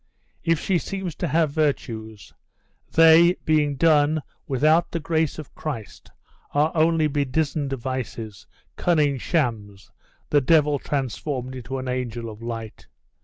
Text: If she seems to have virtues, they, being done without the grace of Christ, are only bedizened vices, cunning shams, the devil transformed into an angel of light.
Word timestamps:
If 0.43 0.59
she 0.59 0.79
seems 0.79 1.13
to 1.17 1.27
have 1.27 1.51
virtues, 1.51 2.33
they, 2.93 3.33
being 3.45 3.75
done 3.75 4.23
without 4.47 4.89
the 4.89 4.99
grace 4.99 5.37
of 5.37 5.53
Christ, 5.53 6.09
are 6.55 6.71
only 6.73 7.05
bedizened 7.07 7.73
vices, 7.73 8.47
cunning 8.75 9.19
shams, 9.19 9.91
the 10.31 10.41
devil 10.41 10.79
transformed 10.79 11.53
into 11.53 11.77
an 11.77 11.87
angel 11.87 12.31
of 12.31 12.41
light. 12.41 12.87